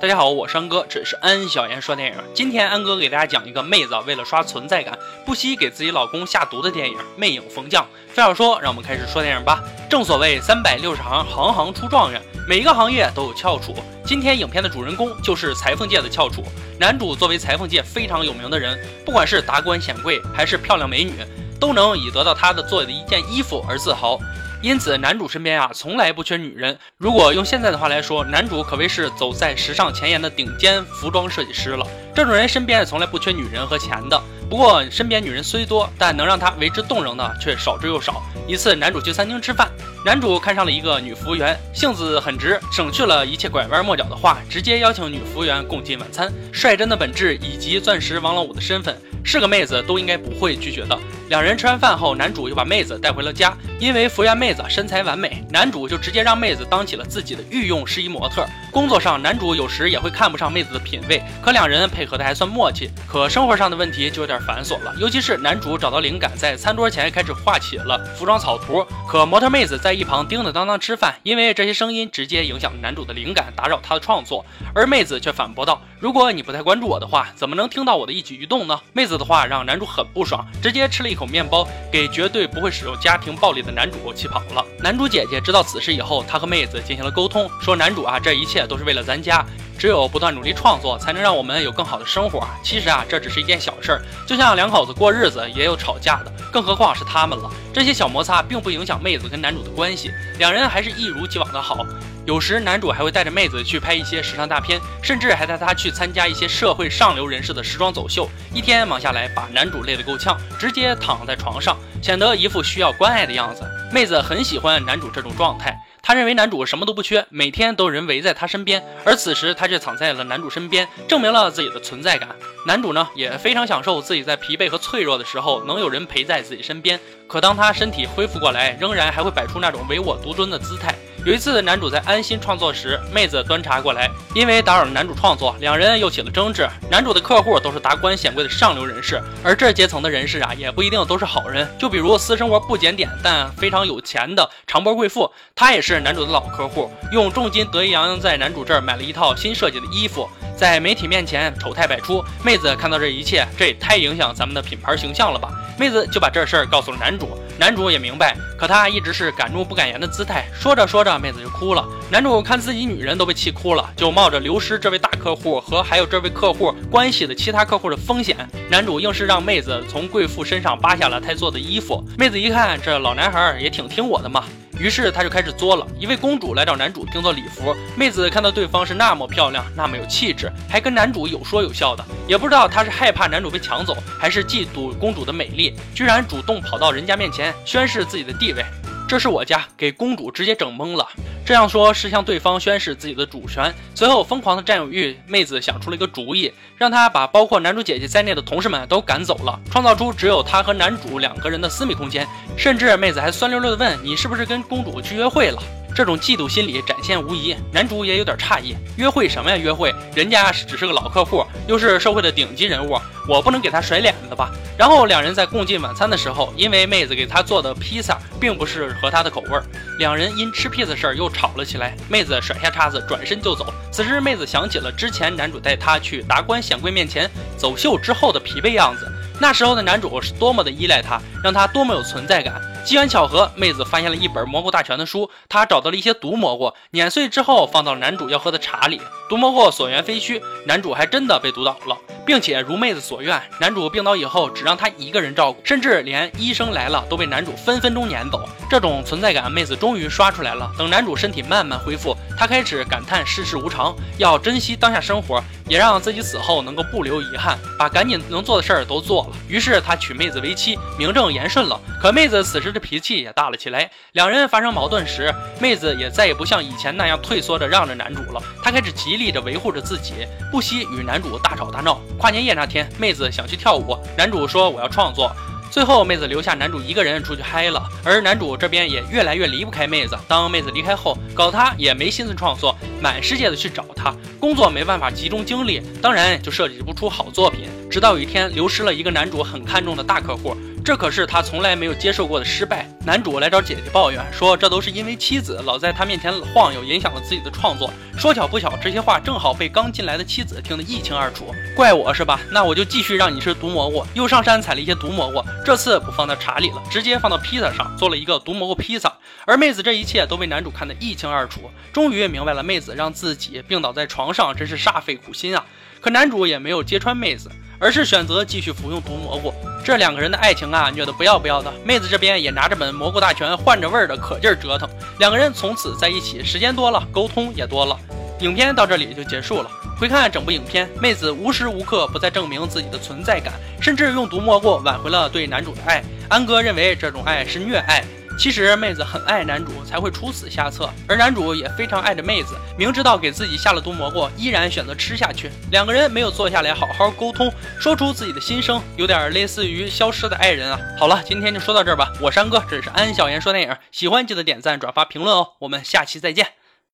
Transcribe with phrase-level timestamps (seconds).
[0.00, 2.16] 大家好，我是安哥，这是安小言说电影。
[2.32, 7.84] 今天安哥给大家讲一个妹子为了刷存在感，不惜给自己老公下毒的电影《魅影逢将》。
[8.14, 9.62] 废话少说，让我们开始说电影吧。
[9.90, 12.18] 正所谓三百六十行，行行出状元，
[12.48, 13.76] 每一个行业都有翘楚。
[14.02, 16.42] 今天影片的主人公就是裁缝界的翘楚。
[16.78, 21.12] 男主作为裁缝界非常有名的人，不管是达官显贵还是漂亮美女，
[21.60, 24.18] 都能以得到他的做的一件衣服而自豪。
[24.62, 26.78] 因此，男主身边啊从来不缺女人。
[26.98, 31.86] 如果用现在的话来说，男主可谓是走在时尚前沿的顶尖服装设计师了。
[32.14, 34.20] 这种人身边从来不缺女人和钱的。
[34.50, 38.22] 不过，身边女人虽多，但能让他为之动容的却少之又少。
[38.46, 39.70] 一次，男主去餐厅吃饭，
[40.04, 46.30] 男主看上了一个女服务员，性子很直，省去了一切拐弯抹角的话，直接邀请女服务员共进晚餐。
[46.52, 48.94] 率真的本质以及钻石王老五的身份。
[49.22, 50.98] 是个妹子都应该不会拒绝的。
[51.30, 53.56] 两人吃完饭后，男主又把妹子带回了家。
[53.78, 58.44] 因为服务员妹子身材完美，男主就直接让妹子当起了自己的御用试衣模特。
[58.72, 62.90] 工作上，男主有时也会看不上妹子的品味，可两人配合的还算默契。
[63.06, 68.84] 可生活上的问题就有点繁琐了，尤其是男主找到灵感，在餐桌前开始画起了服装草图。
[69.08, 74.44] 可模特妹子在一旁叮叮当当吃饭，因为这些声音直接影响男主的灵感，打扰他的创作。
[74.74, 84.64] 而妹子却反驳道：“如果你不太关注我的话，怎么能听到我的一举一动呢？”妹子的话让男主很不爽，直接吃了一口口面包，给绝对不会使用家庭暴力的男主气跑了。
[84.78, 89.44] 男主姐姐知道此事以后，她和妹子进行了沟通，说男主啊，这一切都是为了咱家，
[89.80, 92.46] 只有不断努力创作，才能让我们有更好的生活。
[92.62, 97.50] 其实啊，这只是一件小事儿，就像两口子过日子也有吵架的，更何况是他们了。
[97.72, 101.86] 这些小摩擦并不影响妹子跟男主的关系，两人还是一如既往的好。
[102.26, 108.28] 有时男主还会带着妹子去拍一些时尚大片，甚至还带她去参加一些社会上流人士的时装走秀。
[108.52, 113.62] 一天忙下来，把男主累得够呛，直接躺在床上，显得一副需要关爱的样子。
[113.90, 115.74] 妹子很喜欢男主这种状态，
[116.10, 122.30] 他认为男主什么都不缺，每天都有人围在他身边，而此时他却藏在了男主身边，证明了自己的存在感。
[122.66, 127.00] 男主呢也非常享受自己在疲惫和脆弱的时候能有人陪在自己身边。
[127.26, 130.94] 可当他身体恢复过来，仍然还会摆出那种唯我独尊的姿态。
[131.24, 136.66] 有一次，男主在安心创作时，妹子端茶过来，因为打扰了男主创作，两人又起了争执。
[136.90, 141.68] 男主的客户都是达官显贵的上流人士，而这阶层的人士啊，也不一定都是好人。
[141.78, 152.24] 就比如私生活不检点但非常有钱的长波贵妇，她也是男主的老客户，用重金得意洋洋在男主这儿买了一套新设计的衣服，在媒体面前丑态百出。
[152.50, 155.50] 妹子看到这一切，这也太影响咱们的品牌形象了吧？
[155.78, 157.38] 妹子就把这事儿告诉了男主。
[157.60, 160.44] 男主也明白，可他一直是敢怒不敢言的姿态。
[160.52, 161.86] 说着说着，妹子就哭了。
[162.10, 168.36] 男主看自己女人都被气哭了，就冒着流失这位大客户和还有这位客户关系的其他客户的风险，
[168.70, 172.02] 男主硬是让妹子从贵妇身上扒下了他做的衣服。
[172.18, 174.44] 妹子一看，这老男孩也挺听我的嘛。
[174.78, 175.86] 于是他就开始作了。
[175.98, 188.64] 一位公主来找男主定做礼服，妹子看到对方是那么漂亮，那么有气质，还跟男主有说有笑的，也不知道她是害怕男主被抢走，还是嫉妒公主的美丽，居然主动跑到人家面前宣示自己的地位。
[189.06, 191.06] 这是我家，给公主直接整懵了。
[191.50, 193.74] 这样说是向对方宣示自己的主权。
[193.92, 202.24] 随后疯狂的占有欲，妹子想出了一个主意，让他把包括男主姐姐在内的同事们都赶走了，创造出只有他和男主两个人的私密空间。
[202.56, 205.60] 甚至妹子还酸溜溜的问：“你是不是跟公主去约会了？”
[206.00, 208.74] 这种嫉妒心理展现无疑，男主也有点诧异。
[208.96, 209.56] 约会什么呀？
[209.58, 214.50] 约会，人家只是个老客户，又是社会的顶级人物，我不能给他甩脸子吧？
[214.78, 219.60] 然后两人在共进晚餐的时候，因为妹子给他做的披萨并不是合他的口味，
[219.98, 221.94] 两人因吃披萨事儿又吵了起来。
[222.08, 223.70] 妹子甩下叉子，转身就走。
[223.92, 229.06] 此时妹子想起了之前男主带她去达官显贵面前走秀之后的疲惫样子，
[229.38, 232.58] 那时候的男主是多么的依赖她，让她多么有存在感。
[232.84, 239.00] 机缘巧合，妹子发现了一本蘑菇大全的书，她找到了一些毒蘑菇，碾碎之后放到男主要喝的茶里。
[239.28, 241.96] 毒蘑菇所言非虚，男主还真的被毒倒了，
[242.26, 248.48] 并且如妹子所愿，男主病倒以后只让他一个人照顾，甚至连医生来了都被男主分分钟撵走。
[248.68, 250.70] 这种存在感，妹子终于刷出来了。
[250.76, 259.36] 等男主身体慢慢恢复，他开始感叹世事无常，要珍惜当下生活，也让自己死后能够不留遗憾，把赶紧能做的事儿都做了。
[259.46, 261.78] 于是他娶妹子为妻，名正言顺了。
[262.00, 265.30] 可妹子此时的脾气也大了起来，两人发生矛盾时，
[265.60, 272.00] 妹子也再也不像以前那样退缩着让着男主了，她开始极力的维护着自己，不惜与男主大吵大闹。
[272.18, 275.30] 跨年夜那天，妹子想去跳舞，男主说我要创作。
[275.70, 280.18] 最后，妹子留下男主一个人出去嗨了，而男主这边也越来越离不开妹子。
[280.26, 287.68] 当妹子离开后，搞他也没心思创作，满世界的去找他，工作没办法集中精力，当然就设计不出好作品。
[287.88, 290.56] 直到有一天，流失了一个男主很看重的大客户。
[290.90, 292.84] 这可是他从来没有接受过的失败。
[293.06, 297.88] 男主来找姐姐抱怨说，这都是因为妻子老在他面前晃悠，影响了自己的创作。
[298.18, 301.54] 说巧不巧，这些话正好被刚进来的妻子听得一清二楚。
[301.76, 302.40] 怪我是吧？
[302.50, 304.04] 那我就继续让你吃毒蘑菇。
[304.14, 309.12] 又上山采了一些毒蘑菇，这次不放到茶里了，直接放到披萨上，做了一个毒蘑菇披萨。
[309.46, 315.64] 而妹子这一切都被男主看得一清二楚，终于也明白了妹子让自己病倒在床上真是煞费苦心啊。
[316.00, 317.48] 可男主也没有揭穿妹子。
[317.82, 321.72] 而是选择继续服用毒蘑菇，这两个人的爱情啊，虐得不要不要的。
[321.84, 324.88] 妹子这边也拿着本《蘑菇大全》，换着味儿的可劲儿折腾。
[325.18, 327.98] 两个人从此在一起，时间多了，沟通也多了。
[328.40, 329.70] 影片到这里就结束了。
[329.98, 336.02] 回看整部影片，妹子无时无刻不在证明自己的存在感，甚至用毒蘑菇挽回了对男主的爱。
[336.28, 338.04] 安哥认为这种爱是虐爱。
[338.40, 345.50] 其实妹子很爱男主，才会出此下策，而男主也非常爱着妹子，明知道给自己下了毒蘑菇，依然选择吃下去。
[345.70, 350.80] 两个人没有坐下来好好沟通，说出自己的心声，有点类似于消失的爱人啊。
[350.98, 356.46] 好了，今天就说到这儿吧，我山哥，这是安小言说电影，喜欢记得点赞、转发、评论哦，我们下期再见。